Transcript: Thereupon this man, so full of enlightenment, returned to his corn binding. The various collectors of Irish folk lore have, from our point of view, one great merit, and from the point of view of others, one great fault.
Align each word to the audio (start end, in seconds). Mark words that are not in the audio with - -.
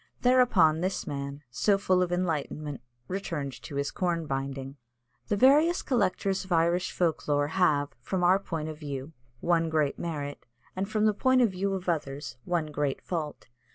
Thereupon 0.21 0.81
this 0.81 1.05
man, 1.05 1.43
so 1.51 1.77
full 1.77 2.01
of 2.01 2.11
enlightenment, 2.11 2.81
returned 3.07 3.53
to 3.61 3.75
his 3.75 3.91
corn 3.91 4.25
binding. 4.25 4.77
The 5.27 5.35
various 5.35 5.83
collectors 5.83 6.43
of 6.43 6.51
Irish 6.51 6.91
folk 6.91 7.27
lore 7.27 7.49
have, 7.49 7.89
from 8.01 8.23
our 8.23 8.39
point 8.39 8.67
of 8.67 8.79
view, 8.79 9.13
one 9.41 9.69
great 9.69 9.99
merit, 9.99 10.47
and 10.75 10.89
from 10.89 11.05
the 11.05 11.13
point 11.13 11.43
of 11.43 11.51
view 11.51 11.75
of 11.75 11.87
others, 11.87 12.37
one 12.45 12.71
great 12.71 12.99
fault. 13.03 13.45